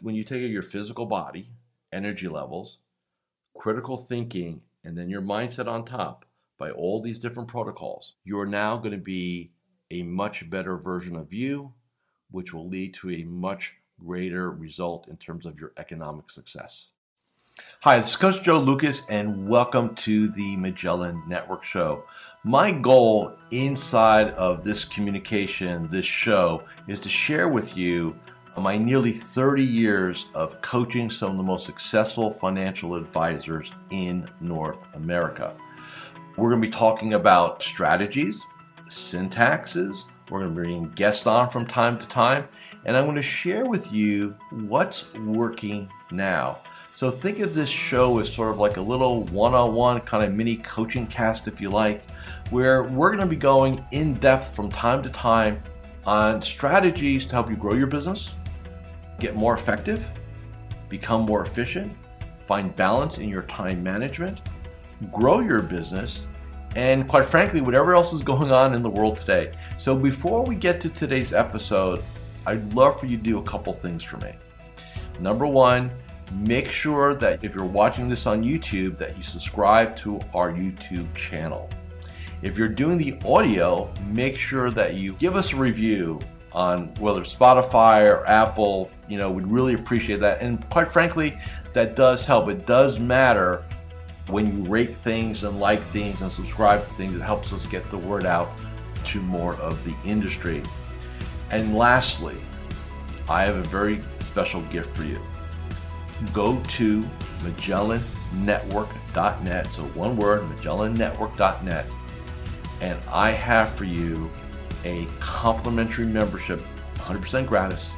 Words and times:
When 0.00 0.14
you 0.14 0.24
take 0.24 0.50
your 0.50 0.62
physical 0.62 1.04
body, 1.04 1.50
energy 1.92 2.26
levels, 2.26 2.78
critical 3.54 3.98
thinking, 3.98 4.62
and 4.82 4.96
then 4.96 5.10
your 5.10 5.20
mindset 5.20 5.66
on 5.68 5.84
top 5.84 6.24
by 6.58 6.70
all 6.70 7.02
these 7.02 7.18
different 7.18 7.50
protocols, 7.50 8.14
you 8.24 8.38
are 8.40 8.46
now 8.46 8.78
going 8.78 8.92
to 8.92 8.98
be 8.98 9.52
a 9.90 10.02
much 10.02 10.48
better 10.48 10.78
version 10.78 11.16
of 11.16 11.34
you, 11.34 11.74
which 12.30 12.54
will 12.54 12.66
lead 12.66 12.94
to 12.94 13.10
a 13.10 13.24
much 13.24 13.74
greater 14.00 14.50
result 14.50 15.06
in 15.06 15.18
terms 15.18 15.44
of 15.44 15.60
your 15.60 15.72
economic 15.76 16.30
success. 16.30 16.88
Hi, 17.82 17.98
is 17.98 18.16
Coach 18.16 18.42
Joe 18.42 18.58
Lucas, 18.60 19.02
and 19.10 19.46
welcome 19.46 19.94
to 19.96 20.28
the 20.28 20.56
Magellan 20.56 21.22
Network 21.28 21.62
Show. 21.62 22.04
My 22.42 22.72
goal 22.72 23.36
inside 23.50 24.30
of 24.30 24.64
this 24.64 24.84
communication, 24.84 25.88
this 25.88 26.06
show, 26.06 26.64
is 26.88 27.00
to 27.00 27.08
share 27.10 27.48
with 27.48 27.76
you 27.76 28.18
my 28.56 28.78
nearly 28.78 29.12
30 29.12 29.64
years 29.64 30.26
of 30.34 30.60
coaching 30.62 31.10
some 31.10 31.32
of 31.32 31.36
the 31.36 31.42
most 31.42 31.66
successful 31.66 32.30
financial 32.30 32.94
advisors 32.94 33.72
in 33.90 34.28
North 34.40 34.78
America. 34.94 35.54
We're 36.36 36.50
going 36.50 36.62
to 36.62 36.68
be 36.68 36.72
talking 36.72 37.14
about 37.14 37.62
strategies, 37.62 38.42
syntaxes. 38.88 40.04
We're 40.30 40.40
going 40.40 40.54
to 40.54 40.54
bring 40.54 40.90
guests 40.90 41.26
on 41.26 41.50
from 41.50 41.66
time 41.66 41.98
to 41.98 42.06
time, 42.06 42.48
and 42.86 42.96
I'm 42.96 43.04
going 43.04 43.16
to 43.16 43.22
share 43.22 43.66
with 43.66 43.92
you 43.92 44.34
what's 44.50 45.12
working 45.14 45.90
now. 46.10 46.58
So 46.94 47.10
think 47.10 47.40
of 47.40 47.54
this 47.54 47.68
show 47.68 48.20
as 48.20 48.32
sort 48.32 48.50
of 48.50 48.58
like 48.58 48.76
a 48.76 48.80
little 48.80 49.24
one-on-one 49.24 50.00
kind 50.02 50.24
of 50.24 50.32
mini 50.32 50.56
coaching 50.56 51.08
cast, 51.08 51.48
if 51.48 51.60
you 51.60 51.68
like, 51.68 52.08
where 52.50 52.84
we're 52.84 53.10
going 53.10 53.20
to 53.20 53.26
be 53.26 53.36
going 53.36 53.84
in 53.90 54.14
depth 54.14 54.54
from 54.54 54.70
time 54.70 55.02
to 55.02 55.10
time 55.10 55.60
on 56.06 56.40
strategies 56.40 57.26
to 57.26 57.34
help 57.34 57.50
you 57.50 57.56
grow 57.56 57.74
your 57.74 57.88
business, 57.88 58.34
get 59.18 59.34
more 59.34 59.54
effective, 59.54 60.10
become 60.88 61.22
more 61.22 61.42
efficient, 61.42 61.92
find 62.46 62.74
balance 62.76 63.18
in 63.18 63.28
your 63.28 63.42
time 63.42 63.82
management, 63.82 64.40
grow 65.12 65.40
your 65.40 65.62
business, 65.62 66.26
and 66.76 67.06
quite 67.08 67.24
frankly, 67.24 67.60
whatever 67.60 67.94
else 67.94 68.12
is 68.12 68.22
going 68.22 68.50
on 68.50 68.74
in 68.74 68.82
the 68.82 68.90
world 68.90 69.16
today. 69.16 69.54
So 69.76 69.96
before 69.96 70.44
we 70.44 70.56
get 70.56 70.80
to 70.82 70.90
today's 70.90 71.32
episode, 71.32 72.02
I'd 72.46 72.74
love 72.74 72.98
for 72.98 73.06
you 73.06 73.16
to 73.16 73.22
do 73.22 73.38
a 73.38 73.42
couple 73.42 73.72
things 73.72 74.02
for 74.02 74.16
me. 74.18 74.32
Number 75.20 75.46
one, 75.46 75.90
make 76.32 76.70
sure 76.70 77.14
that 77.14 77.44
if 77.44 77.54
you're 77.54 77.64
watching 77.64 78.08
this 78.08 78.26
on 78.26 78.42
YouTube 78.42 78.98
that 78.98 79.16
you 79.16 79.22
subscribe 79.22 79.94
to 79.96 80.18
our 80.34 80.52
YouTube 80.52 81.12
channel. 81.14 81.70
If 82.42 82.58
you're 82.58 82.68
doing 82.68 82.98
the 82.98 83.16
audio, 83.24 83.90
make 84.08 84.36
sure 84.36 84.70
that 84.72 84.94
you 84.94 85.14
give 85.14 85.36
us 85.36 85.52
a 85.52 85.56
review 85.56 86.20
on 86.54 86.94
whether 87.00 87.22
Spotify 87.22 88.08
or 88.08 88.24
Apple, 88.26 88.90
you 89.08 89.18
know, 89.18 89.30
we'd 89.30 89.46
really 89.46 89.74
appreciate 89.74 90.20
that. 90.20 90.40
And 90.40 90.66
quite 90.70 90.88
frankly, 90.88 91.38
that 91.72 91.96
does 91.96 92.24
help. 92.24 92.48
It 92.48 92.66
does 92.66 93.00
matter 93.00 93.64
when 94.28 94.46
you 94.46 94.70
rate 94.70 94.96
things 94.96 95.44
and 95.44 95.60
like 95.60 95.82
things 95.82 96.22
and 96.22 96.30
subscribe 96.30 96.86
to 96.86 96.94
things. 96.94 97.14
It 97.14 97.22
helps 97.22 97.52
us 97.52 97.66
get 97.66 97.90
the 97.90 97.98
word 97.98 98.24
out 98.24 98.50
to 99.04 99.20
more 99.20 99.56
of 99.56 99.84
the 99.84 99.94
industry. 100.08 100.62
And 101.50 101.76
lastly, 101.76 102.36
I 103.28 103.44
have 103.44 103.56
a 103.56 103.64
very 103.64 104.00
special 104.20 104.62
gift 104.62 104.94
for 104.94 105.04
you. 105.04 105.20
Go 106.32 106.58
to 106.60 107.02
MagellanNetwork.net, 107.42 109.66
so 109.66 109.82
one 109.82 110.16
word, 110.16 110.42
MagellanNetwork.net, 110.42 111.86
and 112.80 112.98
I 113.12 113.30
have 113.30 113.74
for 113.74 113.84
you 113.84 114.30
a 114.84 115.06
complimentary 115.20 116.06
membership, 116.06 116.62
100% 116.96 117.46
gratis, 117.46 117.92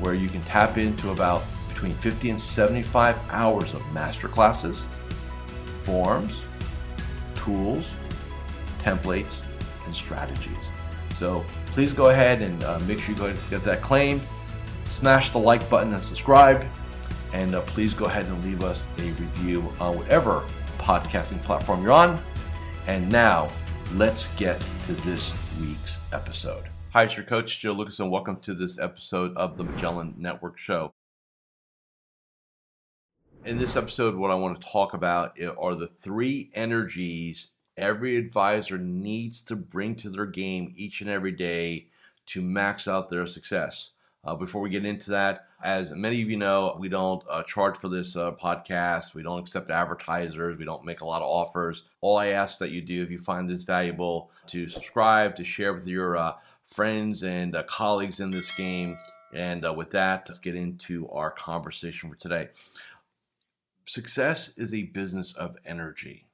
where 0.00 0.14
you 0.14 0.28
can 0.28 0.42
tap 0.42 0.78
into 0.78 1.10
about 1.10 1.42
between 1.68 1.94
50 1.94 2.30
and 2.30 2.40
75 2.40 3.18
hours 3.30 3.74
of 3.74 3.92
master 3.92 4.28
classes, 4.28 4.84
forms, 5.78 6.42
tools, 7.34 7.90
templates, 8.78 9.42
and 9.86 9.94
strategies. 9.94 10.70
So 11.16 11.44
please 11.66 11.92
go 11.92 12.10
ahead 12.10 12.42
and 12.42 12.62
uh, 12.64 12.78
make 12.80 13.00
sure 13.00 13.14
you 13.14 13.20
go 13.20 13.26
and 13.26 13.38
get 13.50 13.62
that 13.64 13.82
claimed. 13.82 14.22
Smash 14.90 15.30
the 15.30 15.38
like 15.38 15.68
button 15.68 15.92
and 15.92 16.02
subscribe. 16.02 16.66
And 17.32 17.54
uh, 17.54 17.62
please 17.62 17.94
go 17.94 18.04
ahead 18.04 18.26
and 18.26 18.44
leave 18.44 18.62
us 18.62 18.86
a 18.98 19.02
review 19.02 19.72
on 19.80 19.96
whatever 19.98 20.44
podcasting 20.78 21.42
platform 21.42 21.82
you're 21.82 21.92
on. 21.92 22.22
And 22.86 23.10
now 23.10 23.48
let's 23.94 24.28
get 24.36 24.62
to 24.86 24.92
this 24.94 25.32
week's 25.60 26.00
episode. 26.12 26.68
Hi, 26.90 27.04
it's 27.04 27.16
your 27.16 27.26
coach, 27.26 27.60
Joe 27.60 27.72
Lucas, 27.72 28.00
and 28.00 28.10
welcome 28.10 28.36
to 28.40 28.54
this 28.54 28.78
episode 28.78 29.36
of 29.36 29.56
the 29.56 29.64
Magellan 29.64 30.14
Network 30.16 30.58
Show. 30.58 30.92
In 33.44 33.58
this 33.58 33.76
episode, 33.76 34.14
what 34.14 34.30
I 34.30 34.34
want 34.36 34.60
to 34.60 34.68
talk 34.68 34.94
about 34.94 35.38
are 35.58 35.74
the 35.74 35.86
three 35.86 36.50
energies 36.54 37.50
every 37.76 38.16
advisor 38.16 38.78
needs 38.78 39.42
to 39.42 39.56
bring 39.56 39.96
to 39.96 40.08
their 40.08 40.26
game 40.26 40.72
each 40.76 41.00
and 41.00 41.10
every 41.10 41.32
day 41.32 41.88
to 42.26 42.40
max 42.40 42.88
out 42.88 43.08
their 43.08 43.26
success. 43.26 43.90
Uh, 44.24 44.34
before 44.34 44.62
we 44.62 44.70
get 44.70 44.86
into 44.86 45.10
that, 45.10 45.46
as 45.62 45.92
many 45.92 46.22
of 46.22 46.30
you 46.30 46.36
know, 46.36 46.76
we 46.78 46.88
don't 46.88 47.22
uh, 47.28 47.42
charge 47.42 47.76
for 47.76 47.88
this 47.88 48.16
uh, 48.16 48.32
podcast. 48.32 49.14
We 49.14 49.22
don't 49.22 49.38
accept 49.38 49.70
advertisers. 49.70 50.58
We 50.58 50.64
don't 50.64 50.84
make 50.84 51.02
a 51.02 51.06
lot 51.06 51.20
of 51.20 51.28
offers. 51.28 51.84
All 52.00 52.16
I 52.16 52.28
ask 52.28 52.58
that 52.58 52.70
you 52.70 52.80
do, 52.80 53.02
if 53.02 53.10
you 53.10 53.18
find 53.18 53.48
this 53.48 53.64
valuable, 53.64 54.30
to 54.48 54.68
subscribe, 54.68 55.36
to 55.36 55.44
share 55.44 55.74
with 55.74 55.86
your 55.86 56.16
uh, 56.16 56.34
friends 56.64 57.22
and 57.22 57.54
uh, 57.54 57.62
colleagues 57.64 58.20
in 58.20 58.30
this 58.30 58.54
game. 58.56 58.96
And 59.34 59.66
uh, 59.66 59.74
with 59.74 59.90
that, 59.90 60.26
let's 60.28 60.38
get 60.38 60.54
into 60.54 61.08
our 61.10 61.30
conversation 61.30 62.08
for 62.08 62.16
today. 62.16 62.48
Success 63.86 64.56
is 64.56 64.72
a 64.72 64.84
business 64.84 65.34
of 65.34 65.56
energy. 65.66 66.26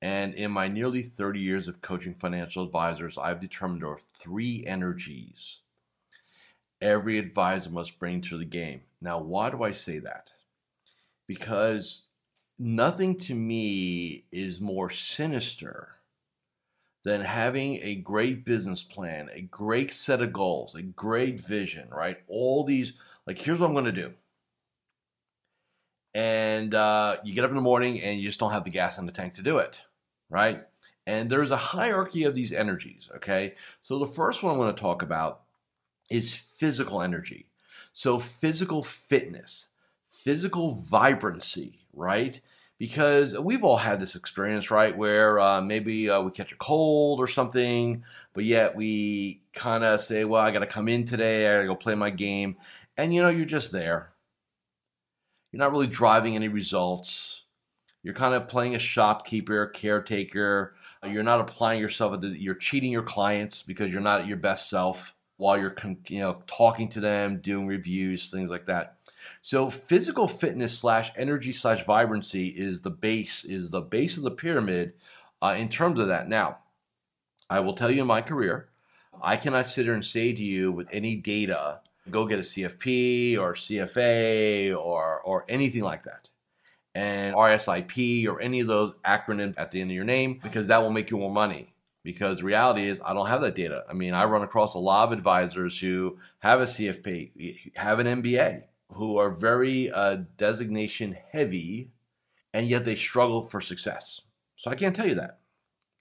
And 0.00 0.34
in 0.34 0.50
my 0.50 0.68
nearly 0.68 1.02
30 1.02 1.40
years 1.40 1.68
of 1.68 1.80
coaching 1.80 2.14
financial 2.14 2.64
advisors, 2.64 3.18
I've 3.18 3.40
determined 3.40 3.82
there 3.82 3.88
are 3.88 3.98
three 4.14 4.64
energies 4.66 5.60
every 6.84 7.18
advisor 7.18 7.70
must 7.70 7.98
bring 7.98 8.20
to 8.20 8.36
the 8.36 8.44
game. 8.44 8.82
Now, 9.00 9.18
why 9.18 9.50
do 9.50 9.62
I 9.62 9.72
say 9.72 9.98
that? 10.00 10.32
Because 11.26 12.06
nothing 12.58 13.16
to 13.16 13.34
me 13.34 14.24
is 14.30 14.60
more 14.60 14.90
sinister 14.90 15.88
than 17.02 17.22
having 17.22 17.78
a 17.82 17.96
great 17.96 18.44
business 18.44 18.84
plan, 18.84 19.30
a 19.32 19.40
great 19.40 19.92
set 19.92 20.20
of 20.20 20.32
goals, 20.32 20.74
a 20.74 20.82
great 20.82 21.40
vision, 21.40 21.88
right? 21.90 22.18
All 22.28 22.64
these, 22.64 22.92
like, 23.26 23.38
here's 23.38 23.60
what 23.60 23.66
I'm 23.66 23.72
going 23.72 23.86
to 23.86 23.92
do. 23.92 24.12
And 26.14 26.74
uh, 26.74 27.16
you 27.24 27.34
get 27.34 27.44
up 27.44 27.50
in 27.50 27.56
the 27.56 27.62
morning 27.62 28.00
and 28.00 28.20
you 28.20 28.28
just 28.28 28.40
don't 28.40 28.52
have 28.52 28.64
the 28.64 28.70
gas 28.70 28.98
in 28.98 29.06
the 29.06 29.12
tank 29.12 29.34
to 29.34 29.42
do 29.42 29.58
it, 29.58 29.80
right? 30.30 30.62
And 31.06 31.28
there's 31.28 31.50
a 31.50 31.56
hierarchy 31.56 32.24
of 32.24 32.34
these 32.34 32.52
energies, 32.52 33.10
okay? 33.16 33.54
So 33.80 33.98
the 33.98 34.06
first 34.06 34.42
one 34.42 34.52
I'm 34.52 34.58
going 34.58 34.74
to 34.74 34.80
talk 34.80 35.02
about 35.02 35.43
is 36.14 36.34
physical 36.34 37.02
energy. 37.02 37.46
So, 37.92 38.18
physical 38.18 38.82
fitness, 38.82 39.68
physical 40.08 40.74
vibrancy, 40.74 41.80
right? 41.92 42.40
Because 42.78 43.38
we've 43.38 43.62
all 43.62 43.76
had 43.76 44.00
this 44.00 44.16
experience, 44.16 44.70
right? 44.70 44.96
Where 44.96 45.38
uh, 45.38 45.60
maybe 45.60 46.10
uh, 46.10 46.20
we 46.22 46.32
catch 46.32 46.52
a 46.52 46.56
cold 46.56 47.20
or 47.20 47.28
something, 47.28 48.04
but 48.32 48.44
yet 48.44 48.74
we 48.74 49.42
kind 49.52 49.84
of 49.84 50.00
say, 50.00 50.24
well, 50.24 50.42
I 50.42 50.50
got 50.50 50.60
to 50.60 50.66
come 50.66 50.88
in 50.88 51.06
today, 51.06 51.48
I 51.48 51.54
got 51.54 51.60
to 51.62 51.66
go 51.68 51.76
play 51.76 51.94
my 51.94 52.10
game. 52.10 52.56
And 52.96 53.14
you 53.14 53.22
know, 53.22 53.28
you're 53.28 53.46
just 53.46 53.72
there. 53.72 54.10
You're 55.52 55.60
not 55.60 55.70
really 55.70 55.86
driving 55.86 56.34
any 56.34 56.48
results. 56.48 57.44
You're 58.02 58.14
kind 58.14 58.34
of 58.34 58.48
playing 58.48 58.74
a 58.74 58.80
shopkeeper, 58.80 59.66
caretaker. 59.68 60.74
You're 61.06 61.22
not 61.22 61.40
applying 61.40 61.80
yourself. 61.80 62.22
You're 62.22 62.54
cheating 62.54 62.90
your 62.90 63.02
clients 63.02 63.62
because 63.62 63.92
you're 63.92 64.02
not 64.02 64.20
at 64.20 64.26
your 64.26 64.36
best 64.36 64.68
self 64.68 65.14
while 65.36 65.58
you're 65.58 65.74
you 66.08 66.20
know 66.20 66.42
talking 66.46 66.88
to 66.90 67.00
them, 67.00 67.38
doing 67.38 67.66
reviews, 67.66 68.30
things 68.30 68.50
like 68.50 68.66
that. 68.66 68.96
So 69.42 69.70
physical 69.70 70.28
fitness 70.28 70.78
slash 70.78 71.12
energy 71.16 71.52
slash 71.52 71.84
vibrancy 71.84 72.48
is 72.48 72.80
the 72.80 72.90
base 72.90 73.44
is 73.44 73.70
the 73.70 73.80
base 73.80 74.16
of 74.16 74.22
the 74.22 74.30
pyramid 74.30 74.94
uh, 75.42 75.54
in 75.58 75.68
terms 75.68 75.98
of 75.98 76.08
that. 76.08 76.28
Now, 76.28 76.58
I 77.50 77.60
will 77.60 77.74
tell 77.74 77.90
you 77.90 78.02
in 78.02 78.08
my 78.08 78.22
career, 78.22 78.68
I 79.22 79.36
cannot 79.36 79.66
sit 79.66 79.84
here 79.84 79.94
and 79.94 80.04
say 80.04 80.32
to 80.32 80.42
you 80.42 80.72
with 80.72 80.88
any 80.92 81.16
data, 81.16 81.80
go 82.10 82.26
get 82.26 82.38
a 82.38 82.42
CFP 82.42 83.38
or 83.38 83.54
CFA 83.54 84.76
or 84.76 85.20
or 85.20 85.44
anything 85.48 85.82
like 85.82 86.04
that. 86.04 86.30
And 86.96 87.34
RSIP 87.34 88.28
or 88.28 88.40
any 88.40 88.60
of 88.60 88.68
those 88.68 88.94
acronyms 89.04 89.54
at 89.56 89.72
the 89.72 89.80
end 89.80 89.90
of 89.90 89.96
your 89.96 90.04
name 90.04 90.38
because 90.40 90.68
that 90.68 90.80
will 90.80 90.92
make 90.92 91.10
you 91.10 91.18
more 91.18 91.32
money 91.32 91.73
because 92.04 92.42
reality 92.42 92.86
is 92.86 93.00
I 93.04 93.14
don't 93.14 93.26
have 93.26 93.40
that 93.40 93.56
data. 93.56 93.84
I 93.88 93.94
mean, 93.94 94.14
I 94.14 94.26
run 94.26 94.42
across 94.42 94.74
a 94.74 94.78
lot 94.78 95.08
of 95.08 95.12
advisors 95.12 95.80
who 95.80 96.18
have 96.38 96.60
a 96.60 96.64
CFP, 96.64 97.72
have 97.76 97.98
an 97.98 98.22
MBA, 98.22 98.64
who 98.92 99.16
are 99.16 99.30
very 99.30 99.90
uh, 99.90 100.18
designation 100.36 101.16
heavy, 101.32 101.90
and 102.52 102.68
yet 102.68 102.84
they 102.84 102.94
struggle 102.94 103.42
for 103.42 103.60
success. 103.60 104.20
So 104.54 104.70
I 104.70 104.76
can't 104.76 104.94
tell 104.94 105.08
you 105.08 105.16
that. 105.16 105.40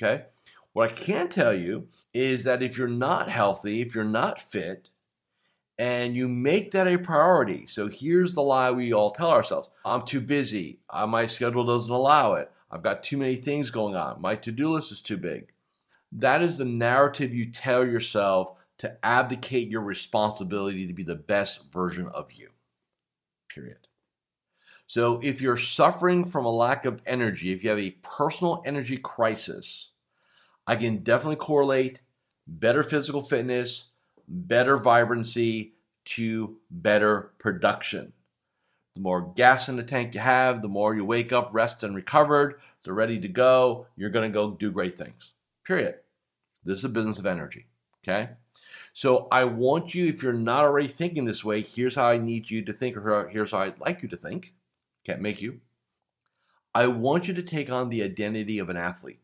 Okay. 0.01 0.25
What 0.73 0.91
I 0.91 0.94
can 0.94 1.29
tell 1.29 1.53
you 1.53 1.88
is 2.13 2.44
that 2.44 2.61
if 2.61 2.77
you're 2.77 2.88
not 2.88 3.29
healthy, 3.29 3.81
if 3.81 3.95
you're 3.95 4.03
not 4.03 4.39
fit, 4.39 4.89
and 5.79 6.15
you 6.15 6.27
make 6.27 6.71
that 6.71 6.88
a 6.88 6.97
priority. 6.97 7.65
So 7.65 7.88
here's 7.88 8.35
the 8.35 8.41
lie 8.41 8.71
we 8.71 8.94
all 8.94 9.11
tell 9.11 9.31
ourselves 9.31 9.69
I'm 9.85 10.03
too 10.03 10.21
busy. 10.21 10.79
Uh, 10.89 11.07
my 11.07 11.25
schedule 11.27 11.63
doesn't 11.63 11.91
allow 11.91 12.33
it. 12.33 12.51
I've 12.69 12.83
got 12.83 13.03
too 13.03 13.17
many 13.17 13.35
things 13.35 13.71
going 13.71 13.95
on. 13.95 14.21
My 14.21 14.35
to 14.35 14.51
do 14.51 14.69
list 14.69 14.91
is 14.91 15.01
too 15.01 15.17
big. 15.17 15.53
That 16.18 16.44
is 16.44 16.57
the 16.57 16.65
narrative 16.65 17.33
you 17.33 17.45
tell 17.45 17.86
yourself 17.86 18.57
to 18.80 18.98
abdicate 19.04 19.69
your 19.69 19.81
responsibility 19.81 20.86
to 20.86 20.94
be 20.94 21.04
the 21.04 21.15
best 21.15 21.71
version 21.71 22.07
of 22.07 22.33
you. 22.33 22.50
Period. 23.50 23.88
So 24.86 25.19
if 25.24 25.42
you're 25.42 25.57
suffering 25.57 26.24
from 26.25 26.45
a 26.45 26.51
lack 26.51 26.86
of 26.86 27.01
energy, 27.06 27.51
if 27.51 27.63
you 27.63 27.69
have 27.71 27.80
a 27.80 27.98
personal 28.04 28.62
energy 28.65 28.98
crisis, 28.98 29.89
I 30.68 30.75
can 30.75 30.98
definitely 30.98 31.38
correlate 31.38 32.01
better 32.45 32.83
physical 32.83 33.21
fitness, 33.21 33.86
better 34.27 34.77
vibrancy 34.77 35.74
to 36.06 36.57
better 36.69 37.31
production. 37.39 38.13
The 38.94 39.01
more 39.01 39.33
gas 39.36 39.69
in 39.69 39.77
the 39.77 39.83
tank 39.83 40.13
you 40.13 40.19
have, 40.19 40.62
the 40.62 40.68
more 40.68 40.94
you 40.94 41.06
wake 41.06 41.31
up, 41.31 41.50
rest, 41.54 41.81
and 41.81 41.95
recovered, 41.95 42.60
they're 42.83 42.94
ready 42.94 43.19
to 43.19 43.27
go, 43.27 43.88
you're 43.95 44.12
going 44.12 44.30
to 44.30 44.33
go 44.33 44.51
do 44.51 44.69
great 44.69 44.98
things. 44.98 45.33
Period. 45.63 45.95
This 46.65 46.80
is 46.80 46.86
a 46.86 46.89
business 46.89 47.19
of 47.19 47.25
energy. 47.25 47.68
Okay? 48.04 48.30
So 48.92 49.27
I 49.31 49.45
want 49.45 49.95
you, 49.95 50.07
if 50.07 50.21
you're 50.21 50.33
not 50.33 50.63
already 50.63 50.88
thinking 50.88 51.25
this 51.25 51.44
way, 51.44 51.62
here's 51.62 51.95
how 51.95 52.07
I 52.07 52.18
need 52.18 52.51
you 52.51 52.63
to 52.63 52.74
think, 52.74 52.95
or 52.95 53.27
here's 53.30 53.51
how 53.51 53.60
I'd 53.60 53.80
like 53.80 54.04
you 54.04 54.10
to 54.10 54.18
think. 54.18 54.54
Can't 55.04 55.21
make 55.21 55.42
you. 55.42 55.62
I 56.75 56.88
want 56.88 57.27
you 57.27 57.33
to 57.33 57.44
take 57.44 57.71
on 57.71 57.89
the 57.89 58.04
identity 58.04 58.60
of 58.60 58.69
an 58.69 58.77
athlete. 58.77 59.19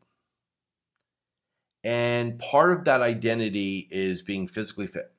And 1.84 2.40
part 2.40 2.78
of 2.78 2.86
that 2.86 3.02
identity 3.02 3.88
is 3.90 4.22
being 4.22 4.48
physically 4.48 4.88
fit. 4.88 5.12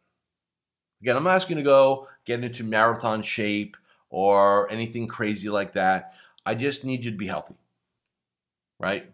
Again, 1.01 1.17
I'm 1.17 1.25
not 1.25 1.37
asking 1.37 1.57
you 1.57 1.65
to 1.65 1.69
go 1.69 2.09
get 2.25 2.45
into 2.45 2.63
marathon 2.63 3.23
shape 3.23 3.77
or 4.11 4.71
anything 4.71 5.07
crazy 5.07 5.49
like 5.49 5.73
that. 5.73 6.13
I 6.45 6.55
just 6.55 6.85
need 6.85 7.05
you 7.05 7.11
to 7.13 7.17
be 7.17 7.27
healthy, 7.27 7.57
right? 8.79 9.11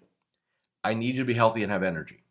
I 0.83 0.95
need 0.95 1.15
you 1.15 1.23
to 1.23 1.27
be 1.27 1.35
healthy 1.35 1.63
and 1.63 1.71
have 1.71 1.83
energy 1.83 2.26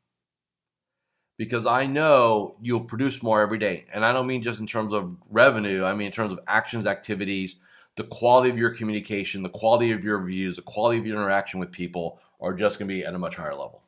because 1.37 1.65
I 1.65 1.85
know 1.85 2.55
you'll 2.61 2.85
produce 2.85 3.21
more 3.21 3.41
every 3.41 3.57
day. 3.57 3.85
And 3.93 4.05
I 4.05 4.13
don't 4.13 4.27
mean 4.27 4.43
just 4.43 4.59
in 4.59 4.67
terms 4.67 4.93
of 4.93 5.15
revenue, 5.29 5.83
I 5.83 5.93
mean 5.93 6.07
in 6.07 6.13
terms 6.13 6.31
of 6.31 6.39
actions, 6.47 6.85
activities, 6.85 7.57
the 7.97 8.03
quality 8.03 8.49
of 8.49 8.57
your 8.57 8.71
communication, 8.71 9.43
the 9.43 9.49
quality 9.49 9.91
of 9.91 10.03
your 10.03 10.23
views, 10.23 10.55
the 10.55 10.61
quality 10.61 10.99
of 10.99 11.05
your 11.05 11.17
interaction 11.17 11.59
with 11.59 11.71
people 11.71 12.19
are 12.41 12.53
just 12.53 12.77
going 12.79 12.87
to 12.87 12.93
be 12.93 13.05
at 13.05 13.13
a 13.13 13.19
much 13.19 13.35
higher 13.35 13.51
level. 13.55 13.83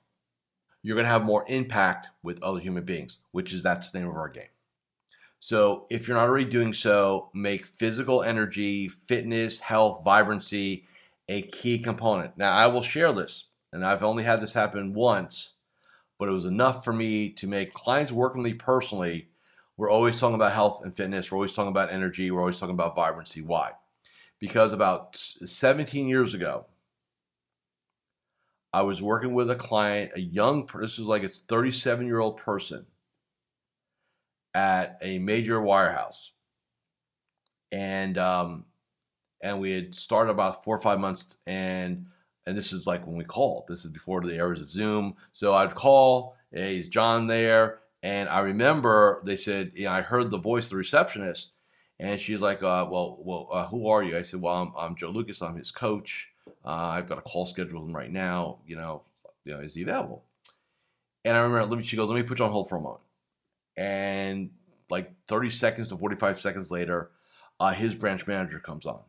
You're 0.81 0.95
going 0.95 1.05
to 1.05 1.11
have 1.11 1.25
more 1.25 1.45
impact 1.49 2.07
with 2.23 2.41
other 2.41 2.59
human 2.59 2.83
beings, 2.83 3.19
which 3.31 3.53
is 3.53 3.63
that's 3.63 3.89
the 3.89 3.99
name 3.99 4.07
of 4.07 4.15
our 4.15 4.29
game. 4.29 4.47
So, 5.39 5.85
if 5.89 6.07
you're 6.07 6.17
not 6.17 6.27
already 6.27 6.49
doing 6.49 6.73
so, 6.73 7.29
make 7.33 7.67
physical 7.67 8.23
energy, 8.23 8.87
fitness, 8.87 9.59
health, 9.59 10.01
vibrancy 10.03 10.87
a 11.29 11.41
key 11.43 11.77
component. 11.79 12.37
Now, 12.37 12.55
I 12.55 12.67
will 12.67 12.81
share 12.81 13.11
this, 13.11 13.45
and 13.71 13.85
I've 13.85 14.03
only 14.03 14.23
had 14.23 14.39
this 14.39 14.53
happen 14.53 14.93
once, 14.93 15.53
but 16.19 16.29
it 16.29 16.33
was 16.33 16.45
enough 16.45 16.83
for 16.83 16.93
me 16.93 17.29
to 17.31 17.47
make 17.47 17.73
clients 17.73 18.11
work 18.11 18.35
with 18.35 18.45
me 18.45 18.53
personally. 18.53 19.29
We're 19.77 19.91
always 19.91 20.19
talking 20.19 20.35
about 20.35 20.53
health 20.53 20.83
and 20.83 20.95
fitness. 20.95 21.31
We're 21.31 21.37
always 21.37 21.53
talking 21.53 21.71
about 21.71 21.91
energy. 21.91 22.31
We're 22.31 22.39
always 22.39 22.59
talking 22.59 22.73
about 22.73 22.95
vibrancy. 22.95 23.41
Why? 23.41 23.73
because 24.39 24.73
about 24.73 25.15
17 25.15 26.07
years 26.07 26.33
ago, 26.33 26.65
I 28.73 28.81
was 28.83 29.01
working 29.01 29.33
with 29.33 29.49
a 29.49 29.55
client, 29.55 30.11
a 30.15 30.19
young, 30.19 30.69
this 30.79 30.99
is 30.99 31.05
like 31.05 31.23
a 31.23 31.29
37 31.29 32.05
year 32.05 32.19
old 32.19 32.37
person 32.37 32.85
at 34.53 34.97
a 35.01 35.19
major 35.19 35.59
wirehouse. 35.59 36.31
And, 37.71 38.17
um, 38.17 38.65
and 39.41 39.59
we 39.59 39.71
had 39.71 39.95
started 39.95 40.31
about 40.31 40.63
four 40.63 40.75
or 40.75 40.81
five 40.81 40.99
months 40.99 41.37
and, 41.45 42.07
and 42.47 42.57
this 42.57 42.73
is 42.73 42.87
like 42.87 43.05
when 43.05 43.17
we 43.17 43.23
called, 43.23 43.65
this 43.67 43.85
is 43.85 43.91
before 43.91 44.21
the 44.21 44.33
eras 44.33 44.61
of 44.61 44.69
Zoom. 44.69 45.15
So 45.33 45.53
I'd 45.53 45.75
call, 45.75 46.35
hey, 46.51 46.77
is 46.77 46.87
John 46.87 47.27
there? 47.27 47.79
And 48.01 48.29
I 48.29 48.39
remember 48.39 49.21
they 49.25 49.37
said, 49.37 49.71
you 49.75 49.85
know, 49.85 49.91
I 49.91 50.01
heard 50.01 50.31
the 50.31 50.37
voice 50.37 50.65
of 50.65 50.69
the 50.71 50.77
receptionist 50.77 51.53
and 51.99 52.19
she's 52.19 52.41
like, 52.41 52.61
uh, 52.61 52.87
"Well, 52.89 53.17
well, 53.21 53.47
uh, 53.51 53.67
who 53.67 53.87
are 53.87 54.03
you?" 54.03 54.17
I 54.17 54.21
said, 54.21 54.41
"Well, 54.41 54.53
I'm, 54.53 54.73
I'm 54.77 54.95
Joe 54.95 55.09
Lucas. 55.09 55.41
I'm 55.41 55.55
his 55.55 55.71
coach. 55.71 56.29
Uh, 56.63 56.69
I've 56.69 57.09
got 57.09 57.17
a 57.17 57.21
call 57.21 57.45
scheduled 57.45 57.81
with 57.81 57.89
him 57.89 57.95
right 57.95 58.11
now. 58.11 58.59
You 58.67 58.75
know, 58.75 59.03
you 59.43 59.53
know, 59.53 59.59
is 59.59 59.73
he 59.73 59.81
available?" 59.81 60.23
And 61.25 61.35
I 61.35 61.39
remember, 61.39 61.65
let 61.65 61.77
me. 61.77 61.83
She 61.83 61.97
goes, 61.97 62.09
"Let 62.09 62.15
me 62.15 62.23
put 62.23 62.39
you 62.39 62.45
on 62.45 62.51
hold 62.51 62.69
for 62.69 62.77
a 62.77 62.81
moment." 62.81 63.01
And 63.75 64.51
like 64.89 65.11
30 65.27 65.49
seconds 65.49 65.89
to 65.89 65.97
45 65.97 66.39
seconds 66.39 66.71
later, 66.71 67.11
uh, 67.59 67.73
his 67.73 67.95
branch 67.95 68.25
manager 68.27 68.59
comes 68.59 68.85
on. 68.85 69.01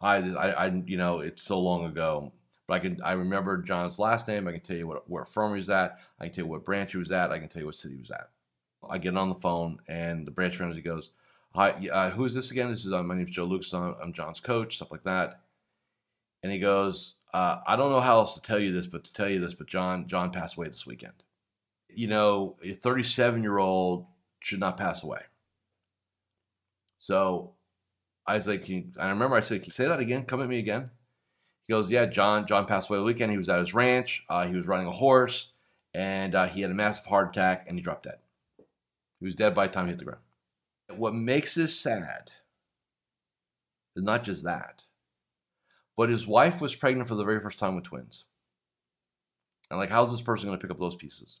I, 0.00 0.16
I, 0.16 0.66
I, 0.66 0.82
you 0.86 0.96
know, 0.96 1.20
it's 1.20 1.42
so 1.42 1.58
long 1.60 1.86
ago, 1.86 2.32
but 2.66 2.74
I 2.74 2.78
can, 2.78 3.00
I 3.02 3.12
remember 3.12 3.58
John's 3.58 3.98
last 3.98 4.28
name. 4.28 4.48
I 4.48 4.52
can 4.52 4.60
tell 4.60 4.76
you 4.76 4.86
what, 4.86 5.08
where 5.08 5.24
firm 5.24 5.52
he 5.52 5.58
was 5.58 5.70
at. 5.70 6.00
I 6.18 6.24
can 6.24 6.34
tell 6.34 6.44
you 6.44 6.50
what 6.50 6.64
branch 6.64 6.92
he 6.92 6.98
was 6.98 7.12
at. 7.12 7.30
I 7.30 7.38
can 7.38 7.48
tell 7.48 7.60
you 7.60 7.66
what 7.66 7.74
city 7.74 7.94
he 7.94 8.00
was 8.00 8.10
at. 8.10 8.30
I 8.88 8.98
get 8.98 9.16
on 9.16 9.28
the 9.28 9.34
phone, 9.34 9.78
and 9.88 10.26
the 10.26 10.30
branch 10.30 10.60
manager 10.60 10.80
goes 10.80 11.10
hi, 11.54 11.70
uh, 11.92 12.10
who's 12.10 12.34
this 12.34 12.50
again? 12.50 12.68
This 12.68 12.84
is 12.84 12.92
uh, 12.92 13.02
my 13.02 13.14
name's 13.14 13.30
Joe 13.30 13.44
Lucas. 13.44 13.72
I'm, 13.72 13.94
I'm, 14.02 14.12
John's 14.12 14.40
coach, 14.40 14.76
stuff 14.76 14.90
like 14.90 15.04
that. 15.04 15.40
And 16.42 16.52
he 16.52 16.58
goes, 16.58 17.14
uh, 17.32 17.58
I 17.66 17.76
don't 17.76 17.90
know 17.90 18.00
how 18.00 18.18
else 18.18 18.34
to 18.34 18.42
tell 18.42 18.58
you 18.58 18.72
this, 18.72 18.86
but 18.86 19.04
to 19.04 19.12
tell 19.12 19.28
you 19.28 19.40
this, 19.40 19.54
but 19.54 19.66
John, 19.66 20.06
John 20.06 20.30
passed 20.30 20.56
away 20.56 20.66
this 20.66 20.86
weekend. 20.86 21.14
You 21.88 22.08
know, 22.08 22.56
a 22.62 22.72
37 22.72 23.42
year 23.42 23.58
old 23.58 24.06
should 24.40 24.60
not 24.60 24.76
pass 24.76 25.02
away. 25.02 25.20
So 26.98 27.52
I 28.26 28.34
was 28.34 28.48
like, 28.48 28.68
I 28.98 29.08
remember 29.08 29.36
I 29.36 29.40
said, 29.40 29.70
say 29.72 29.86
that 29.86 30.00
again? 30.00 30.24
Come 30.24 30.42
at 30.42 30.48
me 30.48 30.58
again. 30.58 30.90
He 31.66 31.72
goes, 31.72 31.90
Yeah, 31.90 32.06
John, 32.06 32.46
John 32.46 32.66
passed 32.66 32.90
away 32.90 32.98
the 32.98 33.04
weekend. 33.04 33.32
He 33.32 33.38
was 33.38 33.48
at 33.48 33.58
his 33.58 33.74
ranch. 33.74 34.24
Uh, 34.28 34.46
he 34.46 34.54
was 34.54 34.66
riding 34.66 34.86
a 34.86 34.92
horse 34.92 35.52
and 35.94 36.34
uh, 36.34 36.46
he 36.46 36.60
had 36.60 36.70
a 36.70 36.74
massive 36.74 37.06
heart 37.06 37.30
attack 37.30 37.66
and 37.68 37.78
he 37.78 37.82
dropped 37.82 38.04
dead. 38.04 38.18
He 39.20 39.24
was 39.24 39.34
dead 39.34 39.54
by 39.54 39.66
the 39.66 39.72
time 39.72 39.86
he 39.86 39.90
hit 39.90 39.98
the 39.98 40.04
ground. 40.04 40.20
What 40.88 41.14
makes 41.14 41.54
this 41.54 41.78
sad 41.78 42.32
is 43.96 44.02
not 44.02 44.24
just 44.24 44.44
that, 44.44 44.84
but 45.96 46.10
his 46.10 46.26
wife 46.26 46.60
was 46.60 46.76
pregnant 46.76 47.08
for 47.08 47.14
the 47.14 47.24
very 47.24 47.40
first 47.40 47.58
time 47.58 47.76
with 47.76 47.84
twins. 47.84 48.26
And 49.70 49.78
like, 49.78 49.88
how's 49.88 50.10
this 50.10 50.20
person 50.20 50.48
going 50.48 50.58
to 50.58 50.62
pick 50.62 50.70
up 50.70 50.78
those 50.78 50.96
pieces? 50.96 51.40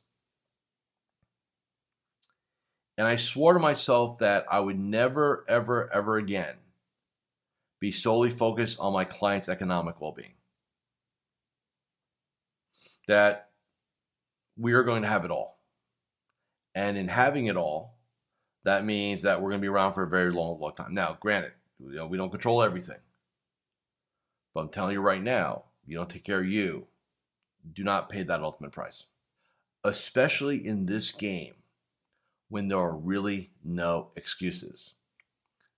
And 2.96 3.06
I 3.08 3.16
swore 3.16 3.54
to 3.54 3.60
myself 3.60 4.18
that 4.20 4.46
I 4.48 4.60
would 4.60 4.78
never, 4.78 5.44
ever, 5.48 5.92
ever 5.92 6.16
again 6.16 6.54
be 7.84 7.92
solely 7.92 8.30
focused 8.30 8.80
on 8.80 8.94
my 8.94 9.04
client's 9.04 9.46
economic 9.46 10.00
well 10.00 10.12
being. 10.12 10.32
That 13.08 13.50
we 14.56 14.72
are 14.72 14.82
going 14.82 15.02
to 15.02 15.08
have 15.08 15.26
it 15.26 15.30
all. 15.30 15.58
And 16.74 16.96
in 16.96 17.08
having 17.08 17.44
it 17.44 17.58
all, 17.58 17.98
that 18.64 18.86
means 18.86 19.20
that 19.22 19.42
we're 19.42 19.50
going 19.50 19.60
to 19.60 19.66
be 19.66 19.68
around 19.68 19.92
for 19.92 20.02
a 20.02 20.08
very 20.08 20.32
long, 20.32 20.58
long 20.58 20.74
time. 20.74 20.94
Now, 20.94 21.18
granted, 21.20 21.52
you 21.78 21.96
know, 21.96 22.06
we 22.06 22.16
don't 22.16 22.30
control 22.30 22.62
everything. 22.62 22.96
But 24.54 24.60
I'm 24.60 24.68
telling 24.70 24.94
you 24.94 25.02
right 25.02 25.22
now, 25.22 25.64
you 25.86 25.94
don't 25.94 26.08
take 26.08 26.24
care 26.24 26.40
of 26.40 26.48
you, 26.48 26.86
do 27.70 27.84
not 27.84 28.08
pay 28.08 28.22
that 28.22 28.40
ultimate 28.40 28.72
price. 28.72 29.04
Especially 29.84 30.66
in 30.66 30.86
this 30.86 31.12
game 31.12 31.56
when 32.48 32.68
there 32.68 32.78
are 32.78 32.96
really 32.96 33.50
no 33.62 34.08
excuses. 34.16 34.94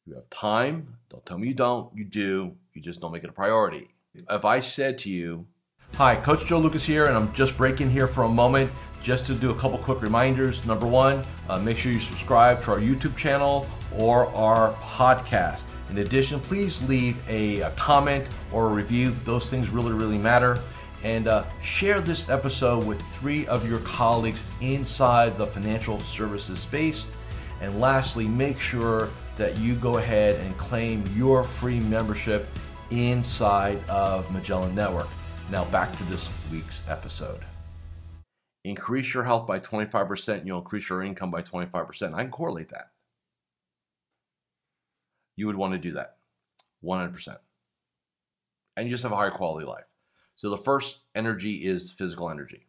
You 0.07 0.15
have 0.15 0.31
time, 0.31 0.99
don't 1.09 1.27
tell 1.27 1.37
me 1.37 1.49
you 1.49 1.55
don't, 1.55 1.93
you 1.93 2.05
do, 2.05 2.55
you 2.73 2.81
just 2.81 3.01
don't 3.01 3.11
make 3.11 3.25
it 3.25 3.31
a 3.31 3.33
priority. 3.33 3.89
If 4.31 4.45
I 4.45 4.61
said 4.61 4.99
to 4.99 5.11
you, 5.11 5.47
Hi, 5.95 6.15
Coach 6.15 6.45
Joe 6.45 6.61
Lucas 6.61 6.85
here, 6.85 7.07
and 7.07 7.17
I'm 7.17 7.33
just 7.33 7.57
breaking 7.57 7.91
here 7.91 8.07
for 8.07 8.23
a 8.23 8.29
moment 8.29 8.71
just 9.03 9.27
to 9.27 9.35
do 9.35 9.51
a 9.51 9.55
couple 9.57 9.79
quick 9.79 10.03
reminders. 10.03 10.65
Number 10.65 10.87
one, 10.87 11.25
uh, 11.49 11.59
make 11.59 11.77
sure 11.77 11.91
you 11.91 11.99
subscribe 11.99 12.63
to 12.63 12.71
our 12.71 12.79
YouTube 12.79 13.17
channel 13.17 13.67
or 13.99 14.27
our 14.29 14.75
podcast. 14.75 15.63
In 15.91 15.99
addition, 15.99 16.39
please 16.39 16.81
leave 16.85 17.17
a, 17.29 17.63
a 17.63 17.71
comment 17.73 18.29
or 18.53 18.67
a 18.67 18.73
review. 18.73 19.11
Those 19.25 19.51
things 19.51 19.71
really, 19.71 19.93
really 19.93 20.19
matter. 20.19 20.61
And 21.03 21.27
uh, 21.27 21.45
share 21.61 22.01
this 22.01 22.29
episode 22.29 22.85
with 22.85 23.03
three 23.13 23.45
of 23.49 23.69
your 23.69 23.81
colleagues 23.81 24.45
inside 24.61 25.37
the 25.37 25.49
financial 25.49 25.99
services 25.99 26.61
space. 26.61 27.07
And 27.61 27.81
lastly, 27.81 28.29
make 28.29 28.61
sure 28.61 29.09
that 29.37 29.59
you 29.59 29.75
go 29.75 29.99
ahead 29.99 30.41
and 30.41 30.57
claim 30.57 31.05
your 31.15 31.45
free 31.45 31.81
membership 31.81 32.49
inside 32.91 33.79
of 33.89 34.31
Magellan 34.33 34.75
Network. 34.75 35.09
Now, 35.51 35.65
back 35.67 35.95
to 35.97 36.05
this 36.05 36.29
week's 36.51 36.83
episode 36.89 37.45
increase 38.67 39.15
your 39.15 39.23
health 39.25 39.47
by 39.47 39.61
25%, 39.61 40.39
and 40.39 40.47
you'll 40.47 40.59
increase 40.59 40.89
your 40.89 41.03
income 41.03 41.31
by 41.31 41.43
25%. 41.43 42.15
I 42.15 42.23
can 42.23 42.31
correlate 42.31 42.71
that. 42.71 42.91
You 45.37 45.47
would 45.47 45.57
want 45.57 45.73
to 45.75 45.79
do 45.79 45.93
that 45.93 46.17
100%. 46.85 47.39
And 48.77 48.87
you 48.87 48.91
just 48.91 49.05
have 49.05 49.13
a 49.13 49.17
higher 49.17 49.31
quality 49.31 49.67
life. 49.67 49.85
So 50.35 50.51
the 50.51 50.59
first 50.59 50.99
energy 51.15 51.65
is 51.65 51.93
physical 51.93 52.29
energy. 52.29 52.67